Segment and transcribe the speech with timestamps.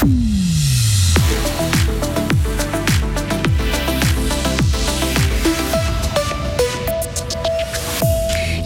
[0.00, 0.37] Mm-hmm.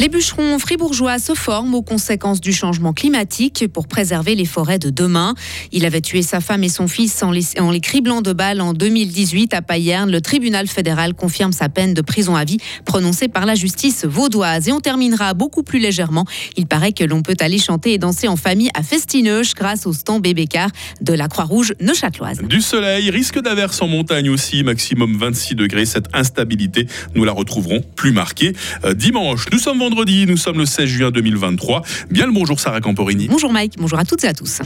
[0.00, 4.88] Les bûcherons fribourgeois se forment aux conséquences du changement climatique pour préserver les forêts de
[4.88, 5.34] demain.
[5.72, 9.52] Il avait tué sa femme et son fils en les, criblant de balles en 2018
[9.52, 10.10] à Payerne.
[10.10, 12.56] Le tribunal fédéral confirme sa peine de prison à vie
[12.86, 14.68] prononcée par la justice vaudoise.
[14.68, 16.24] Et on terminera beaucoup plus légèrement.
[16.56, 19.92] Il paraît que l'on peut aller chanter et danser en famille à Festineuch grâce au
[19.92, 20.70] stand bébé car
[21.02, 22.40] de la Croix-Rouge neuchâteloise.
[22.40, 25.84] Du soleil, risque d'averse en montagne aussi, maximum 26 degrés.
[25.84, 28.54] Cette instabilité, nous la retrouverons plus marquée
[28.86, 29.44] euh, dimanche.
[29.52, 29.89] Nous sommes vendredi,
[30.26, 31.82] nous sommes le 16 juin 2023.
[32.10, 33.28] Bien le bonjour Sarah Camporini.
[33.28, 34.60] Bonjour Mike, bonjour à toutes et à tous.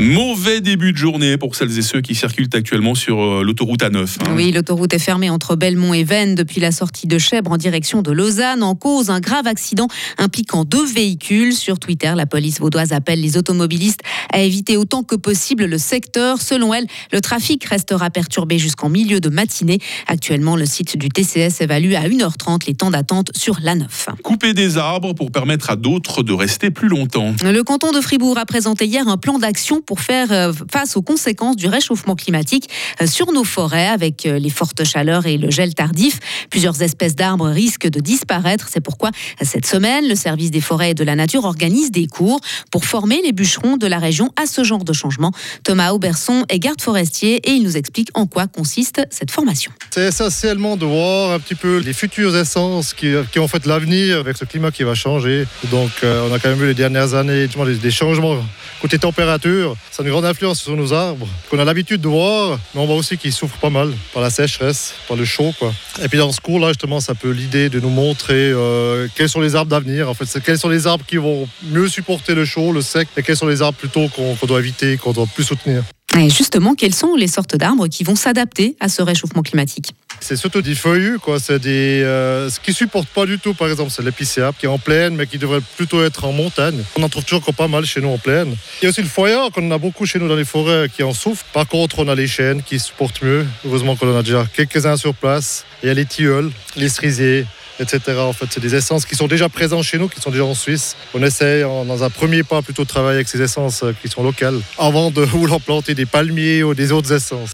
[0.00, 4.16] Mauvais début de journée pour celles et ceux qui circulent actuellement sur euh, l'autoroute A9.
[4.20, 4.32] Hein.
[4.34, 8.00] Oui, l'autoroute est fermée entre Belmont et Vennes depuis la sortie de Chèvre en direction
[8.00, 8.62] de Lausanne.
[8.62, 11.52] En cause, un grave accident impliquant deux véhicules.
[11.52, 14.00] Sur Twitter, la police vaudoise appelle les automobilistes
[14.32, 16.40] à éviter autant que possible le secteur.
[16.40, 19.80] Selon elle, le trafic restera perturbé jusqu'en milieu de matinée.
[20.06, 23.84] Actuellement, le site du TCS évalue à 1h30 les temps d'attente sur l'A9.
[24.22, 27.34] Couper des arbres pour permettre à d'autres de rester plus longtemps.
[27.44, 31.02] Le canton de Fribourg a présenté hier un plan d'action pour faire euh, face aux
[31.02, 32.70] conséquences du réchauffement climatique
[33.02, 36.20] euh, sur nos forêts avec euh, les fortes chaleurs et le gel tardif.
[36.48, 38.68] Plusieurs espèces d'arbres risquent de disparaître.
[38.70, 39.10] C'est pourquoi
[39.42, 43.20] cette semaine, le service des forêts et de la nature organise des cours pour former
[43.24, 45.32] les bûcherons de la région à ce genre de changement.
[45.64, 49.72] Thomas Auberson est garde forestier et il nous explique en quoi consiste cette formation.
[49.90, 54.18] C'est essentiellement de voir un petit peu les futures essences qui, qui ont fait l'avenir
[54.18, 55.48] avec ce climat qui va changer.
[55.72, 58.36] Donc on a quand même vu les dernières années des changements
[58.80, 62.58] côté température ça a une grande influence sur nos arbres qu'on a l'habitude de voir,
[62.74, 65.52] mais on voit aussi qu'ils souffrent pas mal par la sécheresse, par le chaud.
[65.58, 65.72] Quoi.
[66.02, 69.40] Et puis dans ce cours-là, justement, ça peut l'idée de nous montrer euh, quels sont
[69.40, 70.08] les arbres d'avenir.
[70.08, 73.22] En fait, quels sont les arbres qui vont mieux supporter le chaud, le sec, et
[73.22, 75.82] quels sont les arbres plutôt qu'on doit éviter, qu'on doit plus soutenir.
[76.18, 79.94] Et justement, quelles sont les sortes d'arbres qui vont s'adapter à ce réchauffement climatique?
[80.20, 81.38] C'est surtout des feuillus, quoi.
[81.40, 84.68] C'est des, euh, ce qui supporte pas du tout, par exemple, c'est l'épicéa qui est
[84.68, 86.82] en plaine, mais qui devrait plutôt être en montagne.
[86.96, 88.54] On en trouve toujours pas mal chez nous en plaine.
[88.80, 91.02] Il y a aussi le foyer qu'on a beaucoup chez nous dans les forêts qui
[91.02, 91.44] en souffrent.
[91.52, 93.46] Par contre, on a les chênes qui supportent mieux.
[93.66, 95.64] Heureusement qu'on en a déjà quelques-uns sur place.
[95.82, 97.46] Il y a les tilleuls, les cerisiers,
[97.80, 98.18] etc.
[98.18, 100.54] En fait, c'est des essences qui sont déjà présentes chez nous, qui sont déjà en
[100.54, 100.96] Suisse.
[101.14, 104.22] On essaie, dans un premier pas, plutôt de travailler avec ces essences euh, qui sont
[104.22, 107.52] locales, avant de vouloir planter des palmiers ou des autres essences.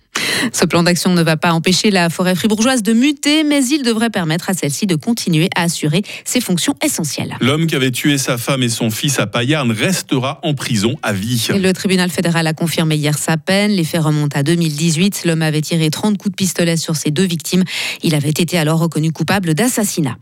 [0.53, 4.11] Ce plan d'action ne va pas empêcher la forêt fribourgeoise de muter, mais il devrait
[4.11, 7.37] permettre à celle-ci de continuer à assurer ses fonctions essentielles.
[7.41, 11.13] L'homme qui avait tué sa femme et son fils à Payarn restera en prison à
[11.13, 11.49] vie.
[11.51, 13.71] le tribunal fédéral a confirmé hier sa peine.
[13.73, 15.23] Les faits remontent à 2018.
[15.25, 17.65] L'homme avait tiré 30 coups de pistolet sur ses deux victimes.
[18.03, 20.17] Il avait été alors reconnu coupable d'assassinat.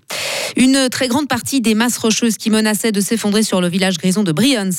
[0.57, 4.23] Une très grande partie des masses rocheuses qui menaçaient de s'effondrer sur le village grison
[4.23, 4.71] de Brions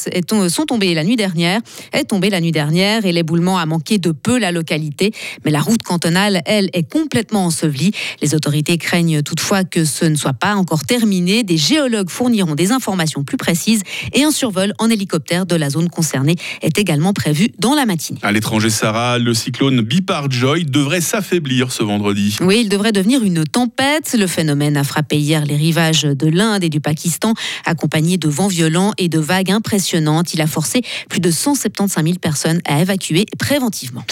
[0.48, 1.60] sont tombées la nuit dernière.
[1.92, 5.12] Est tombée la nuit dernière et l'éboulement a manqué de peu la localité.
[5.44, 7.92] Mais la route cantonale, elle, est complètement ensevelie.
[8.22, 11.44] Les autorités craignent toutefois que ce ne soit pas encore terminé.
[11.44, 13.82] Des géologues fourniront des informations plus précises
[14.14, 18.20] et un survol en hélicoptère de la zone concernée est également prévu dans la matinée.
[18.22, 22.38] À l'étranger, Sarah, le cyclone Bipar Joy devrait s'affaiblir ce vendredi.
[22.42, 24.16] Oui, il devrait devenir une tempête.
[24.18, 27.34] Le phénomène a frappé hier les rivages de l'Inde et du Pakistan,
[27.66, 30.34] accompagné de vents violents et de vagues impressionnantes.
[30.34, 34.04] Il a forcé plus de 175 000 personnes à évacuer préventivement.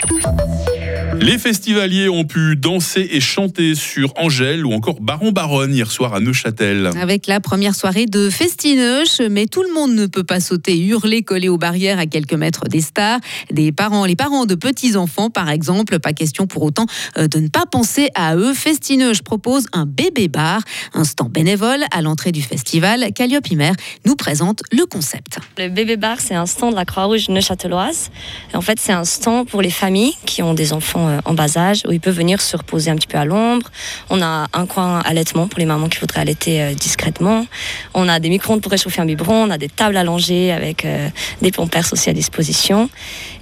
[1.19, 6.13] Les festivaliers ont pu danser et chanter sur Angèle ou encore Baron Baronne hier soir
[6.13, 6.89] à Neuchâtel.
[6.99, 11.21] Avec la première soirée de Festineuch, mais tout le monde ne peut pas sauter, hurler,
[11.21, 13.19] coller aux barrières à quelques mètres des stars.
[13.51, 16.87] Des parents, les parents de petits-enfants par exemple, pas question pour autant
[17.17, 18.53] euh, de ne pas penser à eux.
[18.53, 20.61] Festineuch propose un bébé bar,
[20.93, 23.13] un stand bénévole à l'entrée du festival.
[23.13, 23.73] Calliope Himer
[24.05, 25.39] nous présente le concept.
[25.57, 28.09] Le bébé bar, c'est un stand de la Croix-Rouge neuchâteloise.
[28.53, 31.57] En fait, c'est un stand pour les familles qui ont des enfants euh, en bas
[31.57, 33.69] âge où ils peuvent venir se reposer un petit peu à l'ombre.
[34.09, 37.45] On a un coin allaitement pour les mamans qui voudraient allaiter euh, discrètement.
[37.93, 39.43] On a des micro-ondes pour réchauffer un biberon.
[39.43, 41.09] On a des tables allongées avec euh,
[41.41, 42.89] des pompères aussi à disposition.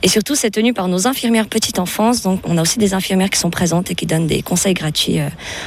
[0.04, 2.22] Et surtout, c'est tenu par nos infirmières petite enfance.
[2.22, 5.20] Donc, on a aussi des infirmières qui sont présentes et qui donnent des conseils gratuits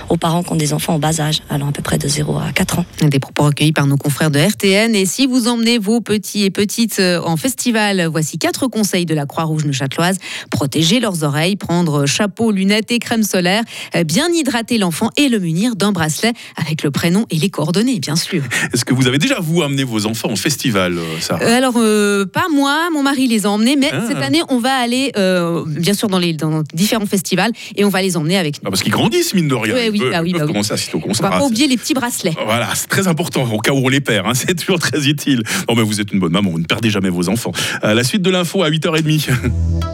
[0.08, 2.38] aux parents qui ont des enfants en bas âge, allant à peu près de 0
[2.38, 2.85] à 4 ans.
[3.02, 4.94] Des propos recueillis par nos confrères de RTN.
[4.94, 9.26] Et si vous emmenez vos petits et petites en festival, voici quatre conseils de la
[9.26, 10.19] Croix-Rouge neuchâteloise.
[10.50, 13.62] Protéger leurs oreilles, prendre prendre chapeau, lunettes et crème solaire,
[14.06, 18.16] bien hydrater l'enfant et le munir d'un bracelet avec le prénom et les coordonnées, bien
[18.16, 18.42] sûr.
[18.72, 22.88] Est-ce que vous avez déjà, vous, amené vos enfants au festival, ça Alors, pas moi,
[22.92, 24.04] mon mari les a emmenés, mais ah.
[24.08, 25.12] cette année, on va aller,
[25.66, 28.69] bien sûr, dans, les, dans différents festivals et on va les emmener avec nous.
[28.69, 29.75] Ah, parce qu'ils grandissent, mine de rien.
[29.75, 31.26] Oui, oui, bah oui, bah commencer à concert.
[31.26, 32.34] On va pas oublier les petits bracelets.
[32.44, 34.26] Voilà, c'est très important au cas où on les perd.
[34.26, 35.42] Hein, c'est toujours très utile.
[35.69, 37.52] Bon, mais vous êtes une bonne maman, vous ne perdez jamais vos enfants.
[37.82, 39.94] Euh, la suite de l'info à 8h30.